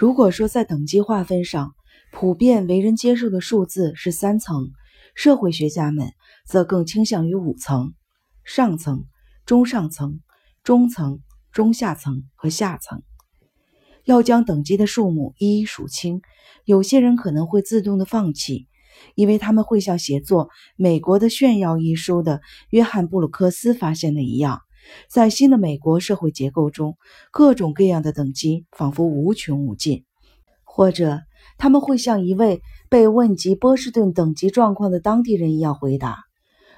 [0.00, 1.74] 如果说在等级划分上，
[2.10, 4.70] 普遍为人接受的数字是三层，
[5.14, 6.14] 社会学家们
[6.46, 7.92] 则更倾向于五层：
[8.42, 9.04] 上层、
[9.44, 10.20] 中上层、
[10.64, 11.20] 中层、
[11.52, 13.02] 中下层和下层。
[14.04, 16.22] 要将等级的数目一一数清，
[16.64, 18.68] 有些人可能会自动的放弃，
[19.14, 20.46] 因为他们会像写作
[20.76, 22.40] 《美国的炫耀》一书的
[22.70, 24.62] 约翰布鲁克斯发现的一样。
[25.08, 26.96] 在新的美国社会结构中，
[27.30, 30.04] 各种各样的等级仿佛无穷无尽。
[30.64, 31.20] 或者，
[31.58, 36.18] 他们会像一位被问及波士顿等级状况的当地人一样回答：“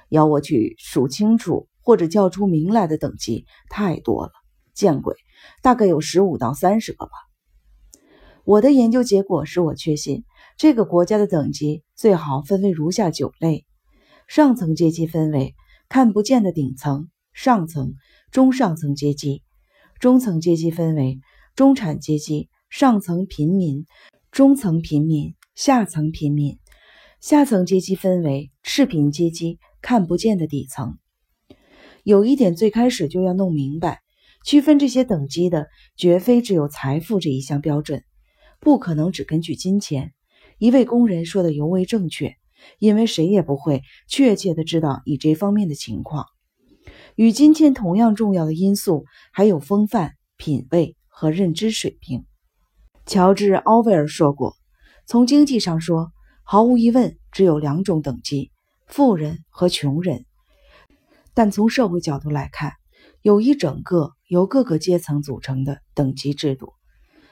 [0.09, 4.31] 要我去数清楚或者叫出名来的等级太多了，
[4.73, 5.15] 见鬼，
[5.61, 7.11] 大概有十五到三十个吧。”
[8.45, 10.25] 我的研究结果使我确信，
[10.57, 13.65] 这个国家的等级最好分为如下九类：
[14.27, 15.53] 上层阶级分为
[15.87, 17.09] 看不见的顶层。
[17.33, 17.95] 上层、
[18.31, 19.43] 中上层阶级，
[19.99, 21.19] 中层阶级分为
[21.55, 23.85] 中产阶级、上层平民、
[24.31, 26.57] 中层平民、下层平民；
[27.19, 30.97] 下层阶级分为赤贫阶级、看不见的底层。
[32.03, 34.01] 有一点最开始就要弄明白，
[34.45, 38.03] 区分这些等级的绝非只有财富这一项标准，
[38.59, 40.13] 不可能只根据金钱。
[40.57, 42.35] 一位工人说的尤为正确，
[42.79, 46.25] 因为谁也不会确切的知道你这方面的情况。
[47.15, 52.25] 与金钱同样重要的因素还有风范、品味和认知水平。
[53.05, 54.55] 乔治·奥威尔说过
[55.05, 56.11] ：“从经济上说，
[56.43, 58.51] 毫无疑问只有两种等级——
[58.87, 60.25] 富人和穷人。
[61.33, 62.73] 但从社会角度来看，
[63.21, 66.73] 有一整个由各个阶层组成的等级制度。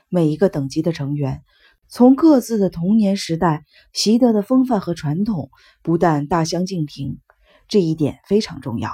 [0.10, 1.42] 每一个等级的成员，
[1.88, 5.50] 从各自的童年时代习得的风范和传统
[5.82, 7.20] 不但大相径庭，
[7.68, 8.92] 这一点非常重要。”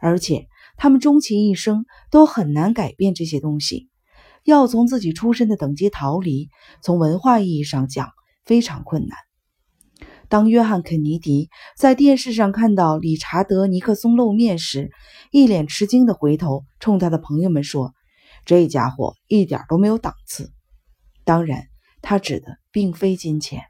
[0.00, 3.88] 而且，他们终其一生都很难改变这些东西。
[4.44, 6.50] 要从自己出身的等级逃离，
[6.82, 8.10] 从文化意义上讲
[8.44, 9.18] 非常困难。
[10.28, 14.90] 当约翰·肯尼迪在电视上看到理查德·尼克松露面时，
[15.30, 17.94] 一脸吃惊地回头冲他的朋友们说
[18.44, 20.52] ：“这家伙一点都没有档次。”
[21.24, 21.64] 当然，
[22.02, 23.62] 他指的并非金钱。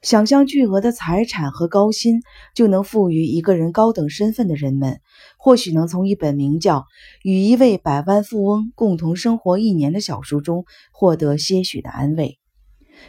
[0.00, 2.20] 想象巨额的财产和高薪
[2.54, 5.00] 就能赋予一个人高等身份的人们，
[5.38, 6.80] 或许能从一本名叫
[7.24, 12.38] 《与一位百万富翁共同生活一年》的小书中获得些许的安慰。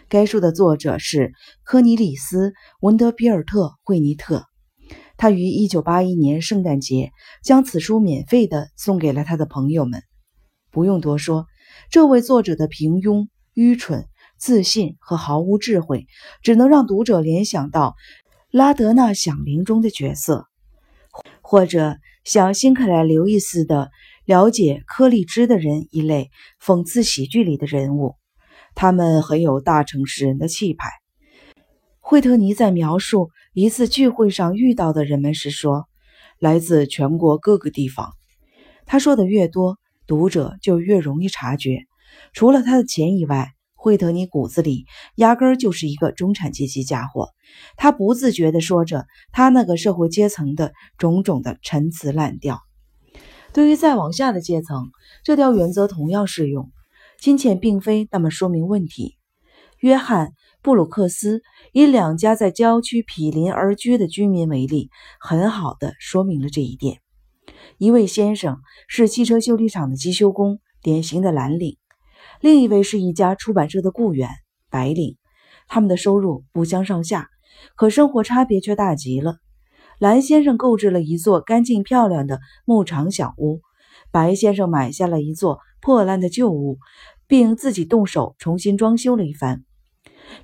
[0.08, 1.34] 该书的作者是
[1.64, 2.50] 科尼里斯·
[2.82, 4.46] 文德比尔特·惠尼特，
[5.16, 7.12] 他于1981年圣诞节
[7.44, 10.02] 将此书免费的送给了他的朋友们。
[10.72, 11.46] 不用多说，
[11.92, 14.09] 这位作者的平庸、愚蠢。
[14.40, 16.08] 自信和毫无智慧，
[16.42, 17.96] 只能让读者联想到
[18.50, 20.48] 拉德纳响铃中的角色，
[21.42, 23.92] 或者像辛克莱·刘易斯的
[24.26, 26.32] 了解柯立芝的人一类
[26.64, 28.16] 讽刺喜剧里的人物。
[28.76, 30.90] 他们很有大城市人的气派。
[32.00, 35.88] 惠特尼在描述一次聚会上遇到的人们时说
[36.40, 38.14] ：“来自全国各个地方。”
[38.88, 41.86] 他说的越多，读者就越容易察觉，
[42.32, 43.52] 除了他的钱以外。
[43.82, 44.86] 惠特尼骨子里
[45.16, 47.30] 压根儿就是一个中产阶级家伙，
[47.78, 52.60] 他不自觉地说着他那个社会阶层的种种的陈词滥调。
[53.54, 54.92] 对于再往下的阶层，
[55.24, 56.70] 这条原则同样适用。
[57.22, 59.16] 金钱并非那么说明问题。
[59.80, 60.28] 约翰·
[60.62, 61.42] 布鲁克斯
[61.72, 64.90] 以两家在郊区毗邻而居的居民为例，
[65.22, 67.00] 很好地说明了这一点。
[67.78, 68.60] 一位先生
[68.90, 71.79] 是汽车修理厂的机修工，典型的蓝领。
[72.42, 74.30] 另一位是一家出版社的雇员，
[74.70, 75.18] 白领，
[75.68, 77.28] 他们的收入不相上下，
[77.76, 79.40] 可生活差别却大极了。
[79.98, 83.60] 蓝先生购置了一座干净漂亮的牧场小屋，
[84.12, 86.78] 白先生买下了一座破烂的旧屋，
[87.28, 89.66] 并自己动手重新装修了一番。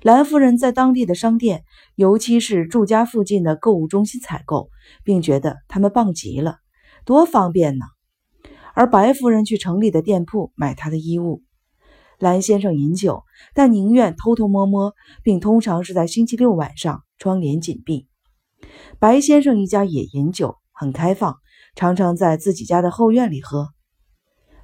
[0.02, 1.64] 蓝夫人在当地的商店，
[1.94, 4.68] 尤其是住家附近的购物中心采购，
[5.02, 6.58] 并觉得他们棒极了，
[7.06, 7.86] 多方便呢。
[8.74, 11.42] 而白夫人去城里的店铺买她的衣物。
[12.18, 18.06] 蓝先生饮酒，但宁愿偷偷摸摸，并通常是在星期六晚上，窗帘紧闭。
[18.98, 21.36] 白先生一家也饮酒，很开放，
[21.74, 23.68] 常常在自己家的后院里喝。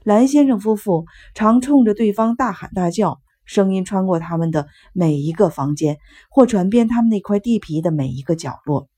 [0.02, 1.04] 蓝先生夫妇
[1.34, 5.98] 常冲着对方大喊大叫，声音穿过他们的每一个房间，
[6.30, 8.88] 或传遍他们那块地皮的每一个角落，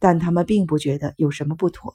[0.00, 1.94] 但他们并不觉得有什么不妥。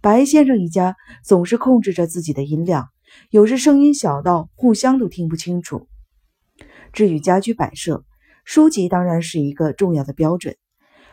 [0.00, 2.88] 白先生一家总是控制着自己的音量。
[3.30, 5.88] 有时声音小到互相都听不清楚。
[6.92, 8.04] 至于家居摆设，
[8.44, 10.56] 书籍当然是一个重要的标准。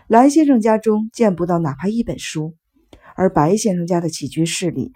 [0.08, 2.56] 蓝先生家中见不到哪怕一本书，
[3.16, 4.92] 而白先生家的起居室里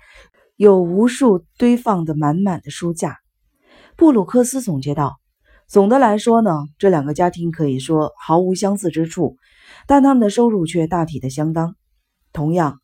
[0.55, 3.19] 有无数堆放的满满的书架。
[3.95, 5.19] 布鲁克斯总结道
[5.69, 9.38] ：“总的来说呢，这两个家庭可以说毫无相似之处，
[9.88, 11.75] 但他们的收入却大体的相当。
[12.33, 12.79] 同样，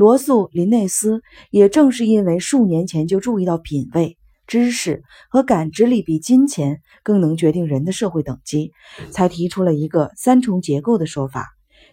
[0.00, 1.20] 罗素·林内斯
[1.50, 4.16] 也正是因为数年前就注意到品味。”
[4.48, 8.72] 知识和感知力比金钱更能决定人的社会等级，
[9.10, 11.48] 才提出了一个三重结构的说法，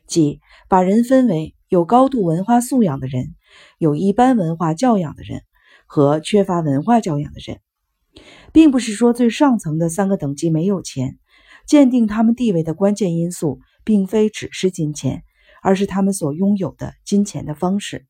[0.07, 0.39] 即
[0.69, 3.36] 把人分为有高度文化素养的人、
[3.77, 5.42] 有一般文化教养的人
[5.86, 7.60] 和缺乏文化教养的人，
[8.53, 11.19] 并不是说最上层的三个等级没有钱，
[11.68, 15.25] 鉴定他们地位的关键因素并非只是金钱，
[15.67, 18.05] 而是他们所拥有的金钱的方式。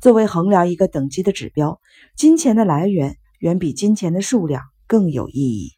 [0.00, 1.80] 作为衡量一个等级的指标，
[2.16, 3.16] 金钱的来源。
[3.38, 5.70] 远比金钱的数量更有意义。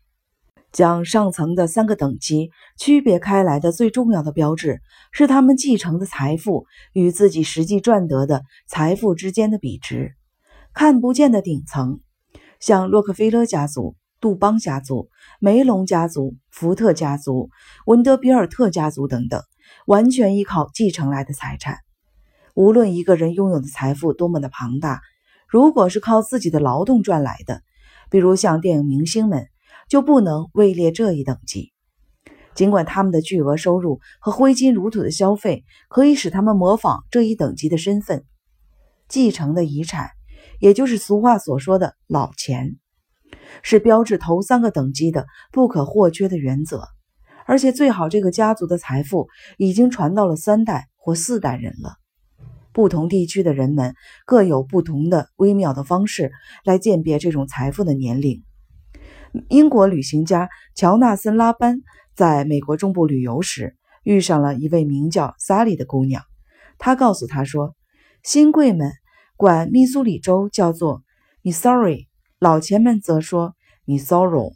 [0.72, 4.80] 将上层的三个等级区别开来的最重要的标志，
[5.12, 10.16] 是他们继承的财富与自己实际赚得的财富之间的比值。
[10.74, 12.00] 看不见的顶层，
[12.58, 17.48] 像洛克菲勒家族、杜邦家族、梅隆家族、福特家族、
[17.86, 19.40] 文德比尔特家族等等，
[19.86, 21.78] 完全依靠继承来的财产。
[22.54, 25.00] 无论一个人拥有的财富多么的庞大。
[25.48, 27.60] 如果是靠自己的劳动赚来的，
[28.08, 29.48] 比如像电影明星们，
[29.86, 31.74] 就不能位列这一等级。
[32.54, 38.24] 尽管他们的巨额收入和挥金如土的消费可以使他们模仿这一等级的身份，
[39.08, 40.08] 继承的遗产，
[40.58, 42.78] 也就是俗话所说的老钱，
[43.62, 46.88] 是标志头三个等级的不可或缺的原则。
[47.46, 49.28] 而且最好这个家族的财富
[49.58, 51.96] 已经传到了三代或四代人了。
[52.72, 53.94] 不同地区的人们
[54.24, 56.32] 各有不同的微妙的方式
[56.64, 58.42] 来鉴别这种财富的年龄。
[59.48, 61.80] 英国旅行家乔纳森·拉班
[62.14, 66.22] 在美国中部旅游时，遇上了一位名叫萨利的姑娘。
[66.78, 67.74] 他告诉他说
[68.24, 68.92] ：“新贵们
[69.36, 71.02] 管密苏里州叫做
[71.42, 72.06] Missouri，
[72.38, 73.54] 老钱们则说
[73.86, 74.52] Missouri。”